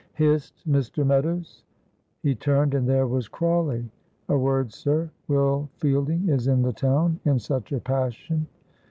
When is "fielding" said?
5.77-6.27